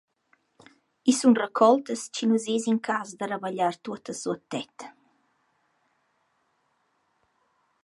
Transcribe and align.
I 1.11 1.13
sun 1.19 1.33
racoltas 1.41 2.01
chi 2.13 2.23
nu 2.27 2.37
s’es 2.43 2.65
in 2.71 2.79
cas 2.87 3.09
da 3.17 3.25
rabagliar 3.27 3.75
tuottas 3.83 4.19
suotta 4.21 4.59
tet. 4.69 4.77